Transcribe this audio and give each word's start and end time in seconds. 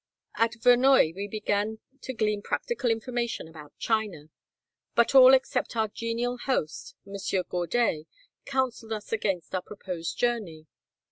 At 0.35 0.53
Vernoye 0.55 1.13
we 1.13 1.27
began 1.27 1.77
to 2.01 2.11
glean 2.13 2.41
practical 2.41 2.89
information 2.89 3.47
about 3.47 3.77
China, 3.77 4.31
but 4.95 5.13
all 5.13 5.31
except 5.35 5.75
our 5.75 5.89
genial 5.89 6.39
host, 6.39 6.95
M. 7.05 7.13
Gourdet, 7.47 8.07
counseled 8.43 8.93
us 8.93 9.11
against 9.11 9.53
our 9.53 9.61
proposed 9.61 10.17
journey. 10.17 10.65